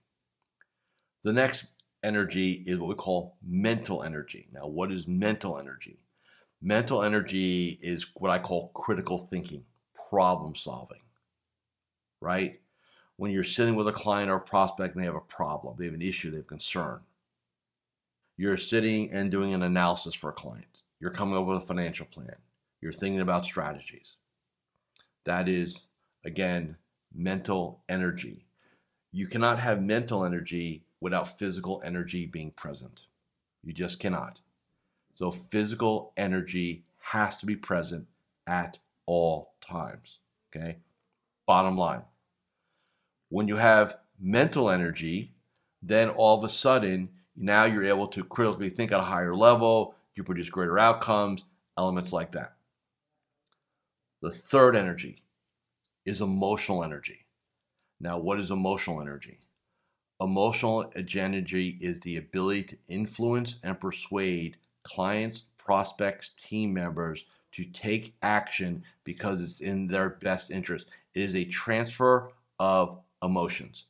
The 1.24 1.34
next 1.34 1.66
energy 2.04 2.64
is 2.66 2.78
what 2.78 2.90
we 2.90 2.96
call 2.96 3.38
mental 3.46 4.04
energy. 4.04 4.48
Now, 4.54 4.68
what 4.68 4.92
is 4.92 5.08
mental 5.08 5.58
energy? 5.58 6.00
Mental 6.62 7.04
energy 7.04 7.78
is 7.82 8.08
what 8.16 8.32
I 8.32 8.40
call 8.40 8.70
critical 8.70 9.18
thinking, 9.18 9.64
problem 10.10 10.56
solving, 10.56 11.02
right? 12.20 12.60
When 13.18 13.32
you're 13.32 13.44
sitting 13.44 13.76
with 13.76 13.88
a 13.88 13.92
client 13.94 14.32
or 14.32 14.36
a 14.36 14.42
prospect 14.42 14.96
and 14.96 15.02
they 15.02 15.08
have 15.08 15.16
a 15.16 15.22
problem, 15.22 15.76
they 15.78 15.86
have 15.86 15.94
an 15.94 16.02
issue, 16.02 16.32
they 16.32 16.38
have 16.38 16.48
concern. 16.48 17.02
You're 18.38 18.58
sitting 18.58 19.12
and 19.12 19.32
doing 19.32 19.54
an 19.54 19.64
analysis 19.64 20.14
for 20.14 20.30
a 20.30 20.34
client. 20.34 20.84
You're 21.00 21.12
coming 21.12 21.38
up 21.38 21.46
with 21.46 21.58
a 21.58 21.66
financial 21.66 22.06
plan. 22.06 22.36
You're 22.82 22.94
thinking 22.94 23.22
about 23.22 23.46
strategies. 23.46 24.18
That 25.26 25.50
is, 25.50 25.88
again, 26.24 26.78
mental 27.14 27.82
energy. 27.90 28.46
You 29.12 29.28
cannot 29.28 29.60
have 29.60 29.82
mental 29.82 30.26
energy 30.26 30.84
without 31.02 31.38
physical 31.38 31.82
energy 31.84 32.26
being 32.26 32.52
present. 32.52 33.08
You 33.64 33.74
just 33.74 34.00
cannot. 34.00 34.42
So, 35.18 35.32
physical 35.32 36.14
energy 36.16 36.84
has 37.00 37.38
to 37.38 37.48
be 37.48 37.56
present 37.56 38.06
at 38.46 38.78
all 39.08 39.56
times. 39.62 40.20
Okay? 40.56 40.78
Bottom 41.48 41.76
line. 41.76 42.04
When 43.30 43.48
you 43.48 43.56
have 43.56 43.98
mental 44.20 44.70
energy, 44.70 45.34
then 45.82 46.10
all 46.10 46.38
of 46.38 46.44
a 46.44 46.50
sudden, 46.50 47.10
now 47.36 47.66
you're 47.66 47.84
able 47.84 48.06
to 48.10 48.24
critically 48.24 48.70
think 48.70 48.92
at 48.92 49.00
a 49.00 49.06
higher 49.06 49.34
level, 49.34 49.96
you 50.14 50.24
produce 50.24 50.52
greater 50.52 50.78
outcomes, 50.78 51.46
elements 51.80 52.14
like 52.14 52.34
that. 52.34 52.54
The 54.22 54.30
third 54.30 54.76
energy 54.76 55.24
is 56.06 56.22
emotional 56.22 56.84
energy. 56.84 57.26
Now, 58.00 58.20
what 58.20 58.40
is 58.40 58.52
emotional 58.52 59.02
energy? 59.02 59.40
Emotional 60.22 60.92
energy 60.96 61.76
is 61.82 62.02
the 62.02 62.18
ability 62.18 62.66
to 62.66 62.78
influence 62.88 63.58
and 63.64 63.82
persuade 63.82 64.58
clients, 64.88 65.44
prospects, 65.58 66.30
team 66.38 66.74
members 66.74 67.26
to 67.52 67.66
take 67.66 68.16
action 68.22 68.84
because 69.04 69.42
it's 69.42 69.62
in 69.62 69.88
their 69.88 70.12
best 70.12 70.52
interest. 70.52 70.88
It 71.14 71.22
is 71.22 71.36
a 71.36 71.46
transfer 71.46 72.32
of 72.60 73.00
emotions. 73.22 73.86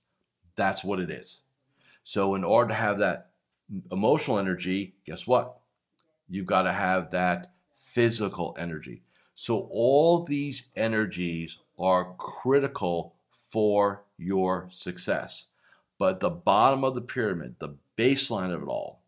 That's 0.56 0.84
what 0.84 1.00
it 1.00 1.10
is. 1.10 1.42
So, 2.04 2.36
in 2.36 2.44
order 2.44 2.70
to 2.70 2.74
have 2.74 3.00
that 3.00 3.32
emotional 3.92 4.40
energy, 4.40 4.96
guess 5.06 5.28
what? 5.28 5.58
You've 6.30 6.46
got 6.46 6.64
to 6.64 6.74
have 6.74 7.12
that 7.12 7.52
physical 7.76 8.56
energy. 8.58 9.04
So, 9.36 9.68
all 9.72 10.24
these 10.24 10.70
energies 10.76 11.58
are 11.78 12.16
critical 12.18 13.16
for 13.32 14.04
your 14.18 14.68
success. 14.72 15.48
But 16.00 16.20
the 16.20 16.30
bottom 16.30 16.84
of 16.84 16.96
the 16.96 17.02
pyramid, 17.02 17.56
the 17.60 17.76
baseline 17.98 18.54
of 18.54 18.62
it 18.62 18.68
all, 18.68 19.02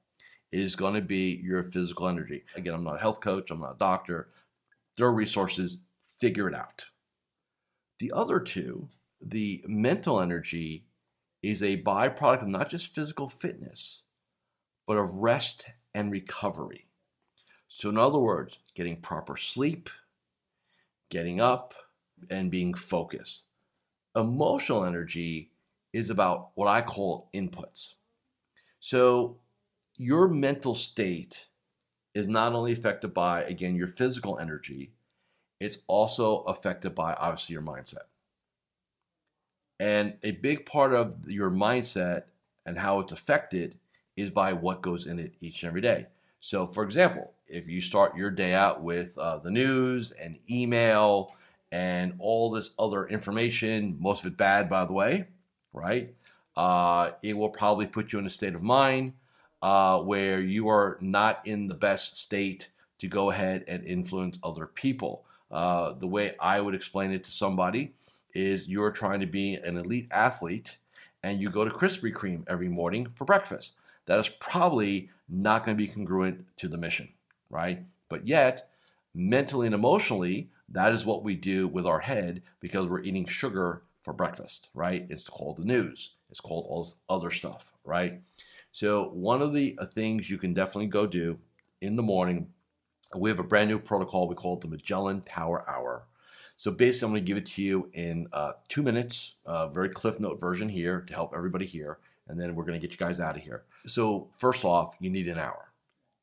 is 0.51 0.75
going 0.75 0.95
to 0.95 1.01
be 1.01 1.39
your 1.43 1.63
physical 1.63 2.07
energy. 2.07 2.43
Again, 2.55 2.73
I'm 2.73 2.83
not 2.83 2.95
a 2.95 2.99
health 2.99 3.19
coach, 3.21 3.51
I'm 3.51 3.61
not 3.61 3.75
a 3.75 3.79
doctor. 3.79 4.29
There 4.97 5.07
are 5.07 5.13
resources, 5.13 5.77
figure 6.19 6.47
it 6.47 6.55
out. 6.55 6.85
The 7.99 8.11
other 8.13 8.39
two, 8.39 8.89
the 9.21 9.63
mental 9.67 10.19
energy, 10.21 10.85
is 11.41 11.63
a 11.63 11.81
byproduct 11.81 12.41
of 12.41 12.47
not 12.47 12.69
just 12.69 12.93
physical 12.93 13.29
fitness, 13.29 14.03
but 14.87 14.97
of 14.97 15.13
rest 15.15 15.65
and 15.93 16.11
recovery. 16.11 16.87
So, 17.67 17.89
in 17.89 17.97
other 17.97 18.17
words, 18.17 18.59
getting 18.73 18.97
proper 18.97 19.37
sleep, 19.37 19.89
getting 21.09 21.39
up, 21.39 21.73
and 22.29 22.51
being 22.51 22.73
focused. 22.73 23.43
Emotional 24.15 24.85
energy 24.85 25.51
is 25.93 26.09
about 26.09 26.49
what 26.55 26.67
I 26.67 26.81
call 26.81 27.29
inputs. 27.33 27.95
So, 28.79 29.37
your 29.99 30.27
mental 30.27 30.75
state 30.75 31.47
is 32.13 32.27
not 32.27 32.53
only 32.53 32.71
affected 32.71 33.13
by, 33.13 33.43
again, 33.43 33.75
your 33.75 33.87
physical 33.87 34.39
energy, 34.39 34.91
it's 35.59 35.79
also 35.87 36.39
affected 36.41 36.95
by, 36.95 37.13
obviously, 37.13 37.53
your 37.53 37.61
mindset. 37.61 38.07
And 39.79 40.15
a 40.23 40.31
big 40.31 40.65
part 40.65 40.93
of 40.93 41.29
your 41.29 41.49
mindset 41.49 42.23
and 42.65 42.77
how 42.77 42.99
it's 42.99 43.13
affected 43.13 43.77
is 44.17 44.31
by 44.31 44.53
what 44.53 44.81
goes 44.81 45.07
in 45.07 45.19
it 45.19 45.35
each 45.39 45.63
and 45.63 45.69
every 45.69 45.81
day. 45.81 46.07
So, 46.41 46.67
for 46.67 46.83
example, 46.83 47.33
if 47.47 47.67
you 47.67 47.81
start 47.81 48.15
your 48.15 48.31
day 48.31 48.53
out 48.53 48.81
with 48.81 49.17
uh, 49.17 49.37
the 49.37 49.51
news 49.51 50.11
and 50.11 50.37
email 50.49 51.33
and 51.71 52.15
all 52.19 52.49
this 52.49 52.71
other 52.79 53.05
information, 53.05 53.97
most 53.99 54.25
of 54.25 54.31
it 54.31 54.37
bad, 54.37 54.69
by 54.69 54.85
the 54.85 54.93
way, 54.93 55.27
right? 55.73 56.13
Uh, 56.55 57.11
it 57.21 57.37
will 57.37 57.49
probably 57.49 57.87
put 57.87 58.11
you 58.11 58.19
in 58.19 58.25
a 58.25 58.29
state 58.29 58.55
of 58.55 58.63
mind 58.63 59.13
uh, 59.61 59.99
where 59.99 60.39
you 60.41 60.69
are 60.69 60.97
not 61.01 61.45
in 61.45 61.67
the 61.67 61.73
best 61.73 62.17
state 62.17 62.69
to 62.99 63.07
go 63.07 63.31
ahead 63.31 63.63
and 63.67 63.83
influence 63.85 64.39
other 64.43 64.67
people. 64.67 65.25
Uh, 65.51 65.93
the 65.93 66.07
way 66.07 66.35
I 66.39 66.61
would 66.61 66.75
explain 66.75 67.11
it 67.11 67.23
to 67.25 67.31
somebody 67.31 67.93
is 68.33 68.67
you're 68.67 68.91
trying 68.91 69.19
to 69.21 69.27
be 69.27 69.55
an 69.55 69.77
elite 69.77 70.07
athlete 70.11 70.77
and 71.23 71.41
you 71.41 71.49
go 71.49 71.65
to 71.65 71.71
Krispy 71.71 72.13
Kreme 72.13 72.43
every 72.47 72.69
morning 72.69 73.07
for 73.15 73.25
breakfast. 73.25 73.73
That 74.05 74.19
is 74.19 74.29
probably 74.29 75.09
not 75.27 75.65
going 75.65 75.77
to 75.77 75.83
be 75.83 75.91
congruent 75.91 76.45
to 76.57 76.67
the 76.67 76.77
mission, 76.77 77.09
right? 77.49 77.85
But 78.07 78.27
yet, 78.27 78.69
mentally 79.13 79.67
and 79.67 79.75
emotionally, 79.75 80.49
that 80.69 80.93
is 80.93 81.05
what 81.05 81.23
we 81.23 81.35
do 81.35 81.67
with 81.67 81.85
our 81.85 81.99
head 81.99 82.41
because 82.59 82.87
we're 82.87 83.01
eating 83.01 83.25
sugar 83.25 83.83
for 84.01 84.13
breakfast, 84.13 84.69
right? 84.73 85.05
It's 85.09 85.29
called 85.29 85.57
the 85.57 85.65
news. 85.65 86.11
It's 86.29 86.39
called 86.39 86.65
all 86.67 86.83
this 86.83 86.95
other 87.09 87.31
stuff, 87.31 87.73
right? 87.83 88.21
So 88.71 89.09
one 89.09 89.41
of 89.41 89.53
the 89.53 89.75
uh, 89.79 89.85
things 89.85 90.29
you 90.29 90.37
can 90.37 90.53
definitely 90.53 90.87
go 90.87 91.07
do 91.07 91.39
in 91.81 91.95
the 91.95 92.03
morning, 92.03 92.47
we 93.15 93.29
have 93.29 93.39
a 93.39 93.43
brand 93.43 93.69
new 93.69 93.79
protocol. 93.79 94.27
We 94.27 94.35
call 94.35 94.55
it 94.55 94.61
the 94.61 94.67
Magellan 94.67 95.21
Power 95.21 95.67
Hour. 95.69 96.05
So 96.57 96.71
basically, 96.71 97.05
I'm 97.05 97.11
going 97.13 97.23
to 97.23 97.27
give 97.27 97.37
it 97.37 97.45
to 97.47 97.61
you 97.61 97.89
in 97.93 98.27
uh, 98.33 98.53
two 98.67 98.83
minutes, 98.83 99.35
uh, 99.45 99.67
very 99.69 99.89
cliff 99.89 100.19
note 100.19 100.39
version 100.39 100.67
here 100.67 101.01
to 101.01 101.13
help 101.13 101.33
everybody 101.33 101.65
here, 101.65 101.99
and 102.27 102.39
then 102.39 102.53
we're 102.53 102.65
going 102.65 102.79
to 102.79 102.85
get 102.85 102.91
you 102.91 102.97
guys 102.97 103.19
out 103.19 103.37
of 103.37 103.41
here. 103.41 103.63
So 103.87 104.29
first 104.37 104.65
off, 104.65 104.97
you 104.99 105.09
need 105.09 105.29
an 105.29 105.39
hour. 105.39 105.71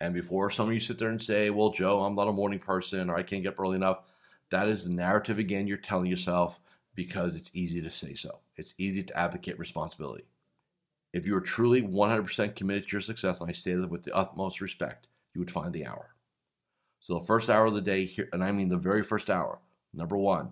And 0.01 0.13
before 0.13 0.51
some 0.51 0.69
of 0.69 0.75
you 0.75 0.81
sit 0.81 0.99
there 0.99 1.09
and 1.09 1.21
say, 1.21 1.49
well, 1.51 1.71
Joe, 1.71 2.03
I'm 2.03 2.15
not 2.15 2.29
a 2.29 2.33
morning 2.33 2.59
person 2.59 3.09
or 3.09 3.17
I 3.17 3.23
can't 3.23 3.43
get 3.43 3.55
up 3.55 3.61
early 3.61 3.77
enough, 3.77 4.03
that 4.51 4.69
is 4.69 4.85
the 4.85 4.93
narrative 4.93 5.39
again 5.39 5.67
you're 5.67 5.79
telling 5.79 6.07
yourself 6.07 6.61
because 6.95 7.35
it's 7.35 7.51
easy 7.55 7.81
to 7.83 7.91
say 7.91 8.15
so. 8.15 8.41
It's 8.57 8.75
easy 8.79 9.03
to 9.03 9.17
advocate 9.17 9.59
responsibility. 9.59 10.25
If 11.17 11.27
you 11.27 11.35
are 11.35 11.41
truly 11.41 11.81
100% 11.81 12.55
committed 12.55 12.85
to 12.85 12.93
your 12.93 13.01
success, 13.01 13.41
and 13.41 13.49
I 13.49 13.53
say 13.55 13.73
that 13.73 13.89
with 13.89 14.05
the 14.05 14.15
utmost 14.15 14.61
respect, 14.61 15.09
you 15.33 15.39
would 15.39 15.51
find 15.51 15.73
the 15.73 15.87
hour. 15.87 16.15
So 17.01 17.19
the 17.19 17.25
first 17.25 17.49
hour 17.49 17.65
of 17.65 17.73
the 17.73 17.81
day 17.81 18.05
here, 18.05 18.29
and 18.35 18.45
I 18.45 18.53
mean 18.53 18.69
the 18.69 18.77
very 18.77 19.03
first 19.03 19.31
hour, 19.31 19.61
number 19.95 20.19
one, 20.19 20.51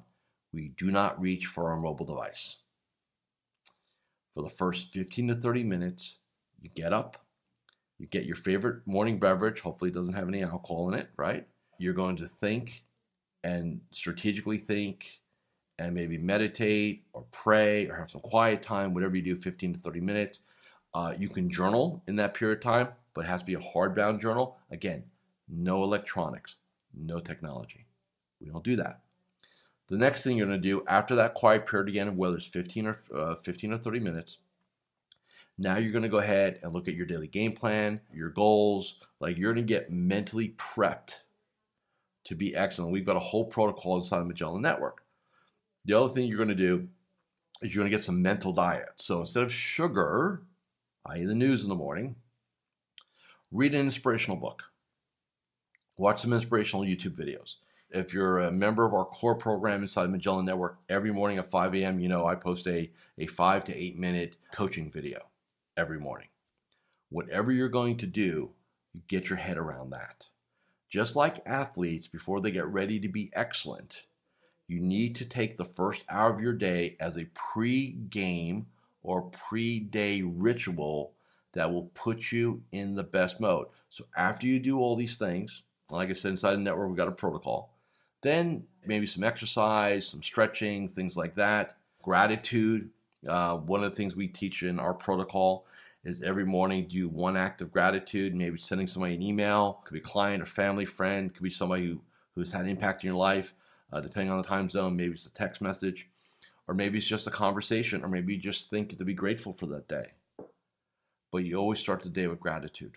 we 0.54 0.68
do 0.78 0.90
not 0.90 1.20
reach 1.20 1.44
for 1.44 1.68
our 1.68 1.76
mobile 1.76 2.06
device. 2.06 2.62
For 4.32 4.42
the 4.42 4.48
first 4.48 4.90
15 4.94 5.28
to 5.28 5.34
30 5.34 5.64
minutes, 5.64 6.16
you 6.62 6.70
get 6.74 6.94
up, 6.94 7.26
you 7.98 8.06
get 8.06 8.24
your 8.24 8.36
favorite 8.36 8.86
morning 8.86 9.18
beverage, 9.18 9.60
hopefully 9.60 9.90
it 9.90 9.94
doesn't 9.94 10.14
have 10.14 10.28
any 10.28 10.42
alcohol 10.42 10.88
in 10.88 10.98
it, 10.98 11.10
right? 11.18 11.46
You're 11.76 11.92
going 11.92 12.16
to 12.16 12.26
think 12.26 12.84
and 13.42 13.82
strategically 13.90 14.56
think 14.56 15.20
and 15.78 15.94
maybe 15.94 16.16
meditate 16.16 17.04
or 17.12 17.26
pray 17.32 17.86
or 17.86 17.96
have 17.96 18.08
some 18.08 18.22
quiet 18.22 18.62
time, 18.62 18.94
whatever 18.94 19.14
you 19.14 19.22
do, 19.22 19.36
15 19.36 19.74
to 19.74 19.78
30 19.78 20.00
minutes. 20.00 20.40
Uh, 20.94 21.14
you 21.18 21.28
can 21.28 21.50
journal 21.50 22.02
in 22.06 22.16
that 22.16 22.34
period 22.34 22.58
of 22.58 22.62
time, 22.62 22.88
but 23.14 23.24
it 23.24 23.28
has 23.28 23.40
to 23.40 23.46
be 23.46 23.54
a 23.54 23.58
hardbound 23.58 24.20
journal. 24.20 24.56
Again, 24.70 25.04
no 25.48 25.82
electronics, 25.82 26.56
no 26.94 27.18
technology. 27.18 27.86
We 28.40 28.48
don't 28.48 28.64
do 28.64 28.76
that. 28.76 29.00
The 29.88 29.98
next 29.98 30.22
thing 30.22 30.36
you're 30.36 30.46
going 30.46 30.60
to 30.60 30.68
do 30.68 30.84
after 30.86 31.14
that 31.16 31.34
quiet 31.34 31.66
period 31.66 31.88
again, 31.88 32.16
whether 32.16 32.36
it's 32.36 32.46
15 32.46 32.86
or 32.86 32.96
uh, 33.14 33.34
15 33.34 33.72
or 33.72 33.78
30 33.78 34.00
minutes, 34.00 34.38
now 35.58 35.76
you're 35.76 35.92
going 35.92 36.02
to 36.02 36.08
go 36.08 36.18
ahead 36.18 36.58
and 36.62 36.72
look 36.72 36.88
at 36.88 36.94
your 36.94 37.06
daily 37.06 37.28
game 37.28 37.52
plan, 37.52 38.00
your 38.12 38.30
goals. 38.30 38.96
Like 39.20 39.36
you're 39.36 39.52
going 39.52 39.66
to 39.66 39.72
get 39.72 39.92
mentally 39.92 40.54
prepped 40.58 41.16
to 42.24 42.34
be 42.34 42.56
excellent. 42.56 42.92
We've 42.92 43.04
got 43.04 43.16
a 43.16 43.20
whole 43.20 43.44
protocol 43.44 43.96
inside 43.96 44.20
of 44.20 44.26
Magellan 44.26 44.62
Network. 44.62 45.04
The 45.84 45.94
other 45.94 46.12
thing 46.12 46.26
you're 46.26 46.38
going 46.38 46.48
to 46.48 46.54
do 46.54 46.88
is 47.60 47.74
you're 47.74 47.82
going 47.82 47.90
to 47.90 47.96
get 47.96 48.04
some 48.04 48.22
mental 48.22 48.52
diet. 48.52 48.88
So 48.96 49.20
instead 49.20 49.42
of 49.42 49.52
sugar, 49.52 50.42
i.e., 51.06 51.24
the 51.24 51.34
news 51.34 51.62
in 51.62 51.68
the 51.68 51.74
morning, 51.74 52.16
read 53.52 53.74
an 53.74 53.80
inspirational 53.80 54.36
book, 54.36 54.64
watch 55.98 56.22
some 56.22 56.32
inspirational 56.32 56.84
YouTube 56.84 57.16
videos. 57.16 57.56
If 57.90 58.12
you're 58.12 58.40
a 58.40 58.50
member 58.50 58.84
of 58.84 58.94
our 58.94 59.04
core 59.04 59.36
program 59.36 59.82
inside 59.82 60.10
Magellan 60.10 60.46
Network, 60.46 60.78
every 60.88 61.12
morning 61.12 61.38
at 61.38 61.50
5 61.50 61.74
a.m., 61.74 62.00
you 62.00 62.08
know 62.08 62.26
I 62.26 62.34
post 62.34 62.66
a, 62.66 62.90
a 63.18 63.26
five 63.26 63.62
to 63.64 63.74
eight 63.74 63.96
minute 63.96 64.36
coaching 64.52 64.90
video 64.90 65.20
every 65.76 66.00
morning. 66.00 66.28
Whatever 67.10 67.52
you're 67.52 67.68
going 67.68 67.96
to 67.98 68.06
do, 68.06 68.50
get 69.06 69.28
your 69.28 69.38
head 69.38 69.58
around 69.58 69.90
that. 69.90 70.28
Just 70.88 71.14
like 71.14 71.46
athletes, 71.46 72.08
before 72.08 72.40
they 72.40 72.50
get 72.50 72.66
ready 72.66 72.98
to 73.00 73.08
be 73.08 73.30
excellent, 73.34 74.04
you 74.66 74.80
need 74.80 75.14
to 75.16 75.24
take 75.24 75.56
the 75.56 75.64
first 75.64 76.04
hour 76.08 76.32
of 76.32 76.40
your 76.40 76.52
day 76.52 76.96
as 76.98 77.16
a 77.16 77.26
pre 77.34 77.92
game 77.92 78.66
or 79.04 79.22
pre 79.30 79.78
day 79.78 80.22
ritual 80.22 81.12
that 81.52 81.72
will 81.72 81.84
put 81.94 82.32
you 82.32 82.62
in 82.72 82.96
the 82.96 83.04
best 83.04 83.38
mode. 83.38 83.68
So 83.90 84.06
after 84.16 84.48
you 84.48 84.58
do 84.58 84.80
all 84.80 84.96
these 84.96 85.16
things, 85.16 85.62
Like 85.90 86.10
I 86.10 86.14
said, 86.14 86.30
inside 86.32 86.54
the 86.54 86.58
network, 86.58 86.88
we've 86.88 86.96
got 86.96 87.08
a 87.08 87.12
protocol. 87.12 87.74
Then 88.22 88.64
maybe 88.86 89.06
some 89.06 89.22
exercise, 89.22 90.06
some 90.08 90.22
stretching, 90.22 90.88
things 90.88 91.16
like 91.16 91.34
that. 91.36 91.74
Gratitude. 92.02 92.90
Uh, 93.28 93.58
one 93.58 93.84
of 93.84 93.90
the 93.90 93.96
things 93.96 94.16
we 94.16 94.26
teach 94.26 94.62
in 94.62 94.78
our 94.80 94.94
protocol 94.94 95.66
is 96.04 96.22
every 96.22 96.44
morning 96.44 96.86
do 96.86 97.08
one 97.08 97.36
act 97.36 97.62
of 97.62 97.70
gratitude, 97.70 98.34
maybe 98.34 98.58
sending 98.58 98.86
somebody 98.86 99.14
an 99.14 99.22
email, 99.22 99.80
could 99.84 99.94
be 99.94 100.00
a 100.00 100.02
client 100.02 100.42
or 100.42 100.46
family 100.46 100.84
friend, 100.84 101.32
could 101.32 101.42
be 101.42 101.50
somebody 101.50 101.86
who, 101.86 102.00
who's 102.34 102.52
had 102.52 102.62
an 102.62 102.68
impact 102.68 103.04
in 103.04 103.08
your 103.08 103.16
life, 103.16 103.54
uh, 103.92 104.00
depending 104.00 104.30
on 104.30 104.38
the 104.38 104.48
time 104.48 104.68
zone. 104.68 104.96
Maybe 104.96 105.12
it's 105.12 105.26
a 105.26 105.30
text 105.30 105.62
message, 105.62 106.10
or 106.66 106.74
maybe 106.74 106.98
it's 106.98 107.06
just 107.06 107.26
a 107.26 107.30
conversation, 107.30 108.02
or 108.02 108.08
maybe 108.08 108.34
you 108.34 108.40
just 108.40 108.70
think 108.70 108.96
to 108.96 109.04
be 109.04 109.14
grateful 109.14 109.52
for 109.52 109.66
that 109.66 109.88
day. 109.88 110.12
But 111.30 111.44
you 111.44 111.56
always 111.56 111.80
start 111.80 112.02
the 112.02 112.08
day 112.08 112.26
with 112.26 112.40
gratitude. 112.40 112.96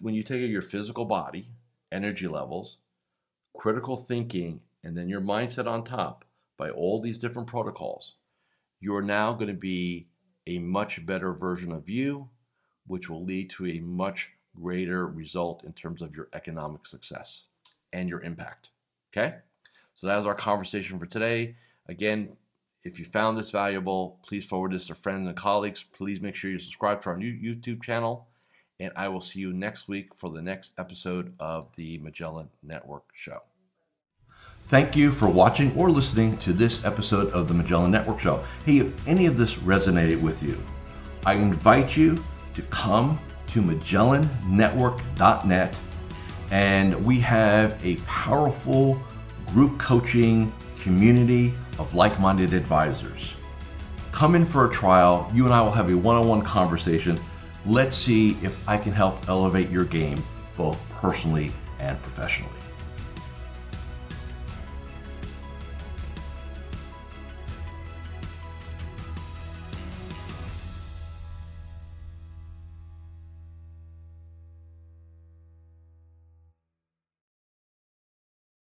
When 0.00 0.14
you 0.14 0.22
take 0.22 0.48
your 0.50 0.62
physical 0.62 1.04
body, 1.04 1.48
energy 1.92 2.26
levels, 2.26 2.78
critical 3.56 3.96
thinking, 3.96 4.60
and 4.82 4.96
then 4.96 5.08
your 5.08 5.20
mindset 5.20 5.66
on 5.66 5.84
top 5.84 6.24
by 6.56 6.70
all 6.70 7.00
these 7.00 7.18
different 7.18 7.48
protocols, 7.48 8.16
you're 8.80 9.02
now 9.02 9.32
going 9.32 9.48
to 9.48 9.54
be 9.54 10.08
a 10.46 10.58
much 10.58 11.04
better 11.04 11.32
version 11.32 11.72
of 11.72 11.88
you, 11.88 12.30
which 12.86 13.10
will 13.10 13.24
lead 13.24 13.50
to 13.50 13.66
a 13.66 13.80
much 13.80 14.30
greater 14.56 15.06
result 15.06 15.64
in 15.64 15.72
terms 15.72 16.02
of 16.02 16.16
your 16.16 16.28
economic 16.32 16.86
success 16.86 17.44
and 17.92 18.08
your 18.08 18.22
impact. 18.22 18.70
Okay? 19.12 19.36
So 19.94 20.06
that 20.06 20.18
is 20.18 20.26
our 20.26 20.34
conversation 20.34 20.98
for 20.98 21.06
today. 21.06 21.56
Again, 21.88 22.36
if 22.82 22.98
you 22.98 23.04
found 23.04 23.36
this 23.36 23.50
valuable, 23.50 24.18
please 24.26 24.46
forward 24.46 24.72
this 24.72 24.86
to 24.86 24.94
friends 24.94 25.28
and 25.28 25.36
colleagues. 25.36 25.84
Please 25.84 26.22
make 26.22 26.34
sure 26.34 26.50
you 26.50 26.58
subscribe 26.58 27.02
to 27.02 27.10
our 27.10 27.16
new 27.16 27.32
YouTube 27.32 27.82
channel. 27.82 28.28
And 28.78 28.92
I 28.96 29.08
will 29.08 29.20
see 29.20 29.40
you 29.40 29.52
next 29.52 29.88
week 29.88 30.14
for 30.14 30.30
the 30.30 30.40
next 30.40 30.72
episode 30.78 31.34
of 31.38 31.76
the 31.76 31.98
Magellan 31.98 32.48
Network 32.62 33.04
Show. 33.12 33.40
Thank 34.68 34.96
you 34.96 35.12
for 35.12 35.28
watching 35.28 35.76
or 35.76 35.90
listening 35.90 36.38
to 36.38 36.54
this 36.54 36.82
episode 36.84 37.30
of 37.32 37.48
the 37.48 37.54
Magellan 37.54 37.90
Network 37.90 38.20
Show. 38.20 38.42
Hey, 38.64 38.78
if 38.78 39.06
any 39.06 39.26
of 39.26 39.36
this 39.36 39.56
resonated 39.56 40.22
with 40.22 40.42
you, 40.42 40.58
I 41.26 41.34
invite 41.34 41.94
you 41.96 42.16
to 42.54 42.62
come 42.70 43.20
to 43.48 43.60
MagellanNetwork.net 43.60 45.76
and 46.50 47.04
we 47.04 47.20
have 47.20 47.78
a 47.84 47.96
powerful 47.96 48.98
group 49.48 49.78
coaching 49.78 50.50
community 50.82 51.54
of 51.78 51.94
like 51.94 52.18
minded 52.20 52.52
advisors. 52.52 53.34
Come 54.12 54.34
in 54.34 54.44
for 54.44 54.68
a 54.68 54.72
trial. 54.72 55.30
You 55.34 55.44
and 55.44 55.54
I 55.54 55.62
will 55.62 55.70
have 55.70 55.90
a 55.90 55.96
one 55.96 56.16
on 56.16 56.26
one 56.26 56.42
conversation. 56.42 57.18
Let's 57.66 57.96
see 57.96 58.36
if 58.42 58.68
I 58.68 58.76
can 58.76 58.92
help 58.92 59.28
elevate 59.28 59.70
your 59.70 59.84
game 59.84 60.22
both 60.56 60.78
personally 60.90 61.52
and 61.78 62.00
professionally. 62.02 62.52